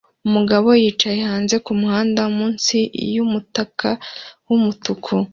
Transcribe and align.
Umugabo 0.27 0.69
yicaye 0.81 1.19
hanze 1.29 1.55
kumuhanda 1.65 2.21
munsi 2.37 2.77
yumutaka 3.13 3.89
wumutuku 4.47 5.13